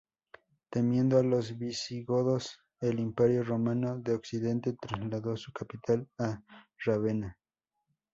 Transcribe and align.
Temiendo 0.71 1.19
a 1.19 1.23
los 1.23 1.59
visigodos, 1.59 2.57
el 2.79 2.99
Imperio 2.99 3.43
romano 3.43 3.99
de 3.99 4.15
Occidente 4.15 4.73
trasladó 4.73 5.37
su 5.37 5.53
capital 5.53 6.09
a 6.17 6.41
Rávena. 6.83 7.37